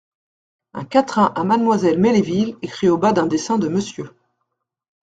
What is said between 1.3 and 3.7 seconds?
à Mademoiselle Melesville, écrit au bas d'un dessin de